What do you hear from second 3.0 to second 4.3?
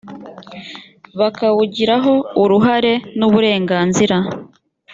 n uburenganzira